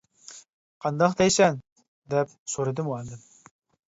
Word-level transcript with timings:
«قانداق 0.85 1.11
دەيسەن؟» 1.19 1.59
دەپ 2.13 2.33
سورىدى 2.55 2.87
مۇئەللىم. 2.89 3.21